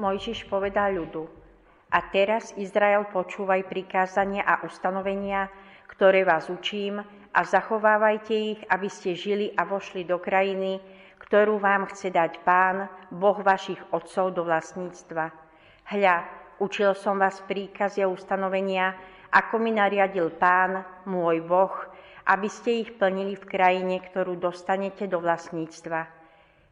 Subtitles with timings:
[0.00, 1.28] Mojžiš povedal ľudu,
[1.90, 5.52] a teraz, Izrael, počúvaj prikázania a ustanovenia,
[5.92, 10.80] ktoré vás učím a zachovávajte ich, aby ste žili a vošli do krajiny,
[11.20, 15.34] ktorú vám chce dať Pán, Boh vašich otcov do vlastníctva.
[15.90, 16.16] Hľa,
[16.62, 18.96] učil som vás príkazy a ustanovenia,
[19.34, 20.80] ako mi nariadil Pán,
[21.10, 21.74] môj Boh,
[22.24, 26.06] aby ste ich plnili v krajine, ktorú dostanete do vlastníctva.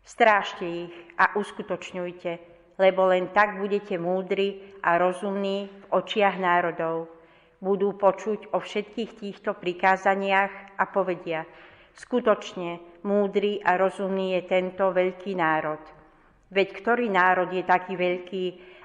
[0.07, 7.11] Strážte ich a uskutočňujte, lebo len tak budete múdri a rozumní v očiach národov.
[7.59, 11.43] Budú počuť o všetkých týchto prikázaniach a povedia,
[11.99, 15.83] skutočne múdry a rozumný je tento veľký národ.
[16.55, 18.45] Veď ktorý národ je taký veľký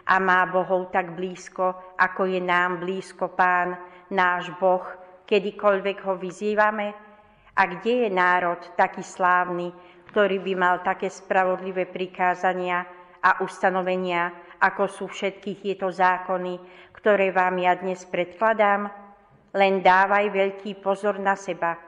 [0.10, 3.78] a má Bohov tak blízko, ako je nám blízko Pán,
[4.10, 4.84] náš Boh,
[5.30, 6.88] kedykoľvek ho vyzývame?
[7.54, 9.70] A kde je národ taký slávny,
[10.10, 12.84] ktorý by mal také spravodlivé prikázania,
[13.24, 16.60] a ustanovenia, ako sú všetky tieto zákony,
[17.00, 18.92] ktoré vám ja dnes predkladám,
[19.56, 21.80] len dávaj veľký pozor na seba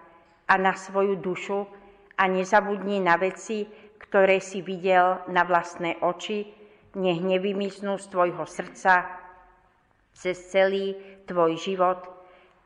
[0.47, 1.59] a na svoju dušu
[2.15, 3.67] a nezabudni na veci,
[3.99, 6.47] ktoré si videl na vlastné oči,
[6.95, 9.03] nech nevymiznú z tvojho srdca
[10.15, 10.95] cez celý
[11.27, 12.07] tvoj život,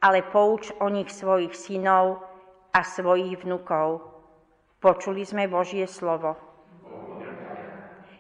[0.06, 2.22] ale pouč o nich svojich synov
[2.70, 4.06] a svojich vnukov.
[4.78, 6.49] Počuli sme Božie slovo.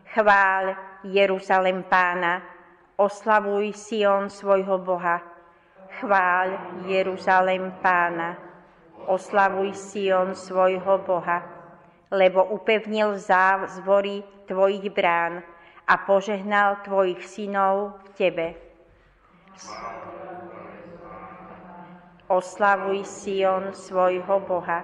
[0.09, 2.41] Chvál Jeruzalem pána,
[2.97, 5.21] oslavuj Sion svojho Boha.
[6.01, 6.49] Chvál
[6.89, 8.37] Jeruzalem pána,
[9.05, 11.45] oslavuj Sion svojho Boha,
[12.11, 15.45] lebo upevnil zázvory tvojich brán
[15.85, 18.47] a požehnal tvojich synov v tebe.
[22.27, 24.81] Oslavuj Sion svojho Boha,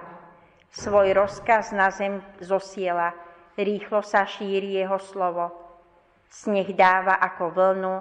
[0.70, 3.25] svoj rozkaz na zem zosiela,
[3.56, 5.50] rýchlo sa šíri jeho slovo.
[6.28, 7.94] Sneh dáva ako vlnu,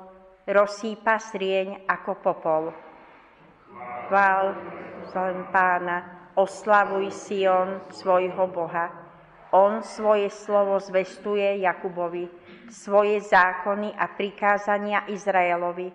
[0.46, 2.64] rozsýpa srieň ako popol.
[4.08, 4.56] Chvál
[5.10, 8.92] zem pána, oslavuj Sion svojho Boha.
[9.56, 12.28] On svoje slovo zvestuje Jakubovi,
[12.68, 15.88] svoje zákony a prikázania Izraelovi.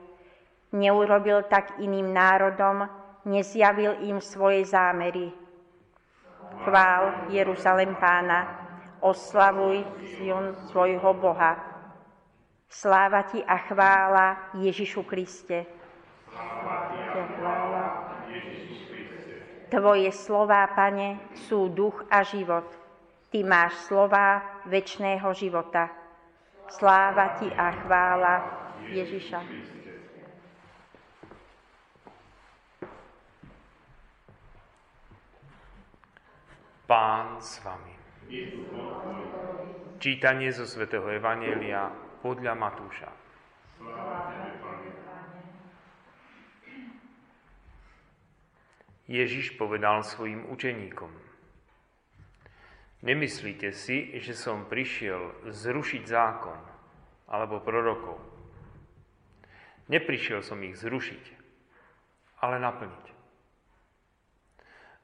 [0.70, 2.88] Neurobil tak iným národom,
[3.26, 5.28] nezjavil im svoje zámery.
[6.64, 8.59] Chvál Jeruzalem pána,
[9.00, 9.84] oslavuj
[10.16, 11.56] Sion svojho Boha.
[12.70, 15.66] Sláva ti a chvála Ježišu Kriste.
[19.70, 22.66] Tvoje slová, Pane, sú duch a život.
[23.30, 25.90] Ty máš slová väčšného života.
[26.70, 28.34] Sláva ti a chvála
[28.90, 29.40] Ježiša.
[36.90, 37.99] Pán s vami.
[39.98, 41.90] Čítanie zo svätého Evanielia
[42.22, 43.10] podľa Matúša.
[49.10, 51.10] Ježiš povedal svojim učeníkom.
[53.02, 56.60] Nemyslíte si, že som prišiel zrušiť zákon
[57.26, 58.22] alebo prorokov.
[59.90, 61.24] Neprišiel som ich zrušiť,
[62.46, 63.19] ale naplniť.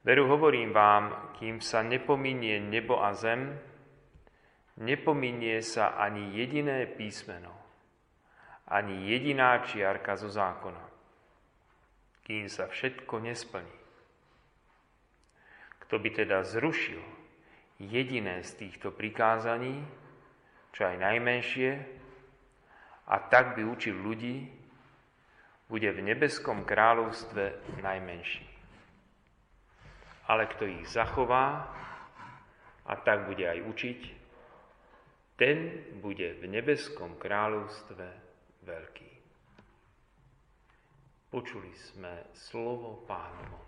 [0.07, 3.59] Veru hovorím vám, kým sa nepominie nebo a zem,
[4.79, 7.51] nepominie sa ani jediné písmeno,
[8.71, 10.79] ani jediná čiarka zo zákona,
[12.23, 13.77] kým sa všetko nesplní.
[15.83, 17.03] Kto by teda zrušil
[17.83, 19.83] jediné z týchto prikázaní,
[20.71, 21.71] čo aj najmenšie,
[23.11, 24.55] a tak by učil ľudí,
[25.67, 28.56] bude v nebeskom kráľovstve najmenší
[30.27, 31.71] ale kto ich zachová
[32.83, 34.01] a tak bude aj učiť,
[35.39, 35.57] ten
[36.03, 38.05] bude v nebeskom kráľovstve
[38.67, 39.11] veľký.
[41.31, 43.59] Počuli sme slovo pánovo.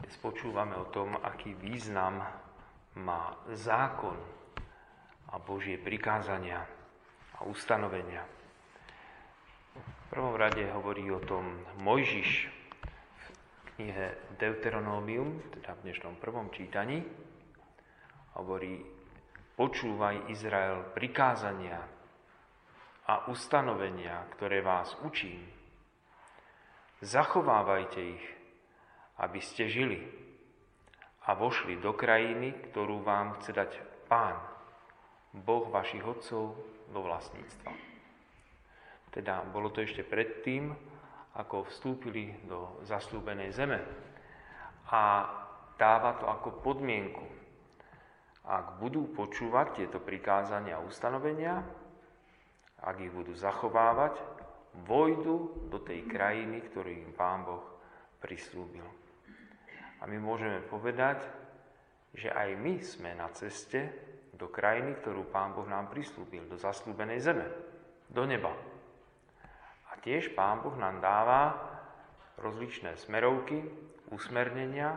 [0.00, 2.24] Dnes počúvame o tom, aký význam
[2.98, 4.39] má zákon
[5.50, 6.62] Božie prikázania
[7.34, 8.22] a ustanovenia.
[9.74, 17.02] V prvom rade hovorí o tom Mojžiš v knihe Deuteronomium, teda v dnešnom prvom čítaní.
[18.38, 18.78] Hovorí,
[19.58, 21.82] počúvaj Izrael prikázania
[23.10, 25.50] a ustanovenia, ktoré vás učím.
[27.02, 28.24] Zachovávajte ich,
[29.18, 29.98] aby ste žili
[31.26, 33.70] a vošli do krajiny, ktorú vám chce dať
[34.06, 34.49] Pán,
[35.30, 36.58] Boh vašich otcov
[36.90, 37.70] do vlastníctva.
[39.10, 40.74] Teda bolo to ešte predtým,
[41.38, 43.78] ako vstúpili do zaslúbenej zeme.
[44.90, 45.26] A
[45.78, 47.22] dáva to ako podmienku.
[48.42, 51.62] Ak budú počúvať tieto prikázania a ustanovenia,
[52.82, 54.18] ak ich budú zachovávať,
[54.86, 57.62] vojdu do tej krajiny, ktorú im Pán Boh
[58.22, 58.86] prislúbil.
[60.00, 61.22] A my môžeme povedať,
[62.14, 63.90] že aj my sme na ceste
[64.40, 67.44] do krajiny, ktorú Pán Boh nám prislúbil, do zaslúbenej zeme,
[68.08, 68.56] do neba.
[69.92, 71.60] A tiež Pán Boh nám dáva
[72.40, 73.60] rozličné smerovky,
[74.08, 74.96] usmernenia,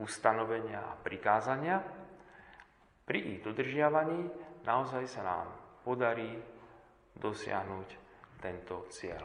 [0.00, 1.84] ustanovenia a prikázania.
[3.04, 4.32] Pri ich dodržiavaní
[4.64, 5.46] naozaj sa nám
[5.84, 6.40] podarí
[7.20, 7.88] dosiahnuť
[8.40, 9.22] tento cieľ.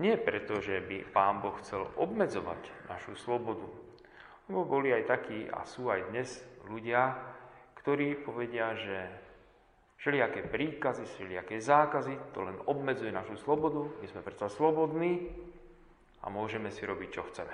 [0.00, 3.68] Nie preto, že by Pán Boh chcel obmedzovať našu slobodu,
[4.50, 7.14] lebo boli aj takí a sú aj dnes ľudia,
[7.84, 8.96] ktorí povedia, že
[10.00, 15.28] všelijaké príkazy, všelijaké zákazy, to len obmedzuje našu slobodu, my sme predsa slobodní
[16.24, 17.52] a môžeme si robiť, čo chceme.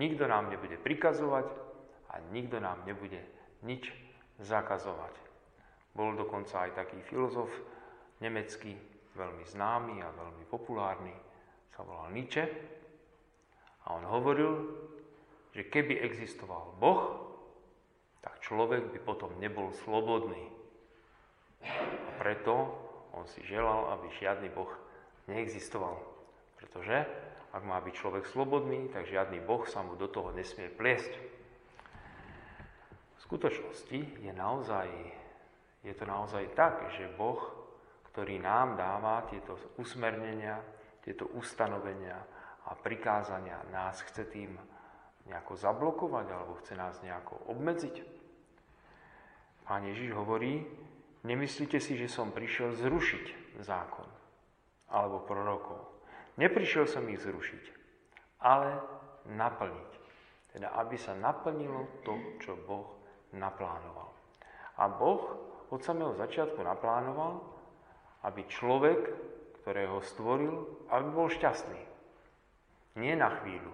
[0.00, 1.44] Nikto nám nebude prikazovať
[2.08, 3.20] a nikto nám nebude
[3.60, 3.92] nič
[4.40, 5.12] zakazovať.
[5.92, 7.52] Bol dokonca aj taký filozof
[8.24, 8.72] nemecký,
[9.12, 11.12] veľmi známy a veľmi populárny,
[11.76, 12.48] sa volal Nietzsche.
[13.84, 14.72] A on hovoril,
[15.52, 17.31] že keby existoval Boh,
[18.22, 20.48] tak človek by potom nebol slobodný.
[21.62, 22.70] A preto
[23.12, 24.70] on si želal, aby žiadny Boh
[25.28, 25.98] neexistoval.
[26.56, 27.04] Pretože
[27.52, 31.12] ak má byť človek slobodný, tak žiadny Boh sa mu do toho nesmie pliesť.
[33.18, 34.88] V skutočnosti je, naozaj,
[35.82, 37.62] je to naozaj tak, že Boh
[38.12, 40.60] ktorý nám dáva tieto usmernenia,
[41.00, 42.20] tieto ustanovenia
[42.68, 44.52] a prikázania, nás chce tým
[45.26, 47.96] nejako zablokovať alebo chce nás nejako obmedziť.
[49.62, 50.66] Pán Ježiš hovorí,
[51.22, 54.08] nemyslíte si, že som prišiel zrušiť zákon
[54.90, 55.80] alebo prorokov.
[56.36, 57.64] Neprišiel som ich zrušiť,
[58.42, 58.80] ale
[59.30, 59.90] naplniť.
[60.52, 62.12] Teda, aby sa naplnilo to,
[62.44, 63.00] čo Boh
[63.32, 64.12] naplánoval.
[64.76, 65.22] A Boh
[65.72, 67.40] od samého začiatku naplánoval,
[68.28, 69.00] aby človek,
[69.64, 71.80] ktorého stvoril, aby bol šťastný.
[73.00, 73.72] Nie na chvíľu,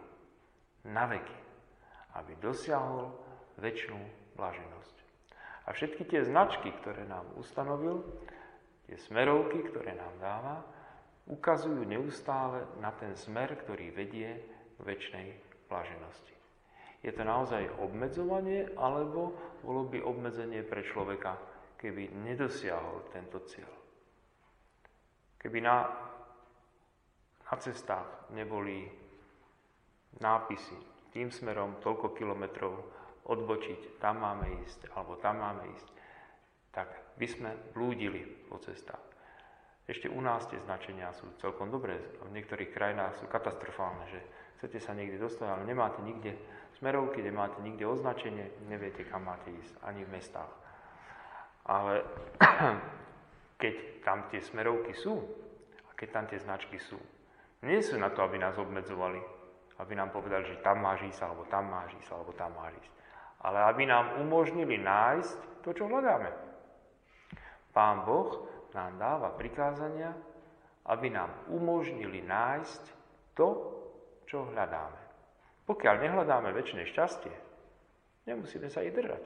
[0.86, 1.38] na veky.
[2.14, 3.14] Aby dosiahol
[3.58, 3.98] väčšinu
[4.38, 4.96] blaženosť.
[5.68, 8.00] A všetky tie značky, ktoré nám ustanovil,
[8.88, 10.56] tie smerovky, ktoré nám dáva,
[11.28, 14.40] ukazujú neustále na ten smer, ktorý vedie
[14.78, 15.28] k väčšnej
[15.68, 16.34] blaženosti.
[17.04, 21.36] Je to naozaj obmedzovanie, alebo bolo by obmedzenie pre človeka,
[21.78, 23.70] keby nedosiahol tento cieľ?
[25.38, 25.86] Keby na,
[27.46, 28.88] na cestách neboli
[30.20, 30.76] nápisy
[31.14, 32.74] tým smerom toľko kilometrov
[33.28, 35.88] odbočiť, tam máme ísť, alebo tam máme ísť,
[36.72, 36.88] tak
[37.20, 39.02] by sme blúdili po cestách.
[39.88, 44.20] Ešte u nás tie značenia sú celkom dobré, v niektorých krajinách sú katastrofálne, že
[44.60, 46.36] chcete sa niekde dostať, ale nemáte nikde
[46.76, 50.52] smerovky, nemáte nikde označenie, neviete, kam máte ísť, ani v mestách.
[51.64, 52.04] Ale
[53.62, 53.74] keď
[54.04, 55.24] tam tie smerovky sú
[55.88, 57.00] a keď tam tie značky sú.
[57.64, 59.37] Nie sú na to, aby nás obmedzovali,
[59.78, 62.92] aby nám povedali, že tam máš ísť, alebo tam máš ísť, alebo tam máš ísť.
[63.46, 66.30] Ale aby nám umožnili nájsť to, čo hľadáme.
[67.70, 70.10] Pán Boh nám dáva prikázania,
[70.90, 72.82] aby nám umožnili nájsť
[73.38, 73.48] to,
[74.26, 74.98] čo hľadáme.
[75.68, 77.34] Pokiaľ nehľadáme väčšie šťastie,
[78.26, 79.22] nemusíme sa ich držať.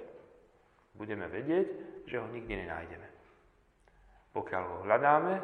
[0.93, 1.69] Budeme vedieť,
[2.05, 3.09] že ho nikdy nenájdeme.
[4.37, 5.35] Pokiaľ ho hľadáme,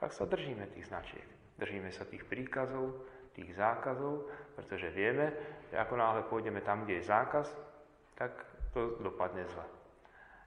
[0.00, 1.28] tak sa držíme tých značiek.
[1.60, 5.32] Držíme sa tých príkazov, tých zákazov, pretože vieme,
[5.70, 7.46] že ako náhle pôjdeme tam, kde je zákaz,
[8.18, 8.32] tak
[8.74, 9.66] to dopadne zle.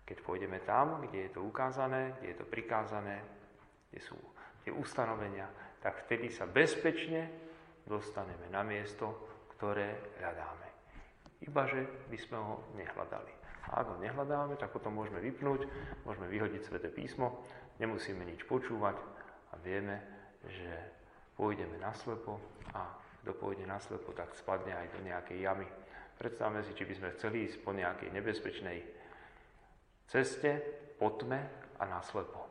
[0.04, 3.24] Keď pôjdeme tam, kde je to ukázané, kde je to prikázané,
[3.90, 4.20] kde sú
[4.68, 5.48] tie ustanovenia,
[5.80, 7.32] tak vtedy sa bezpečne
[7.88, 9.16] dostaneme na miesto,
[9.56, 10.68] ktoré hľadáme.
[11.44, 13.34] Ibaže by sme ho nehľadali.
[13.72, 15.68] A ak ho nehľadáme, tak potom môžeme vypnúť,
[16.04, 17.44] môžeme vyhodiť Sveté písmo
[17.82, 18.98] nemusíme nič počúvať
[19.54, 20.02] a vieme,
[20.46, 20.72] že
[21.38, 22.38] pôjdeme naslepo
[22.74, 22.88] a
[23.24, 25.68] kto pôjde naslepo, tak spadne aj do nejakej jamy.
[26.20, 28.80] Predstavme si, či by sme chceli ísť po nejakej nebezpečnej
[30.12, 30.52] ceste,
[31.00, 31.42] po tme
[31.80, 32.44] a naslepo.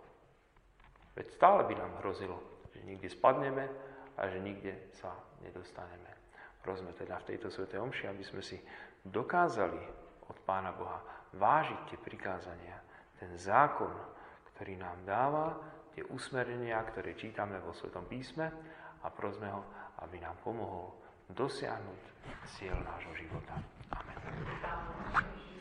[1.12, 2.40] Veď stále by nám hrozilo,
[2.72, 3.68] že nikde spadneme
[4.16, 5.12] a že nikde sa
[5.44, 6.08] nedostaneme.
[6.64, 8.56] Prosme teda v tejto svetej omši, aby sme si
[9.04, 9.82] dokázali
[10.30, 11.02] od Pána Boha
[11.36, 12.80] vážiť tie prikázania,
[13.18, 13.92] ten zákon,
[14.54, 15.46] ktorý nám dáva
[15.94, 18.48] tie usmerenia, ktoré čítame vo Svetom písme
[19.02, 19.62] a prosme ho,
[20.02, 20.92] aby nám pomohol
[21.32, 22.02] dosiahnuť
[22.58, 23.56] cieľ nášho života.
[23.92, 25.51] Amen.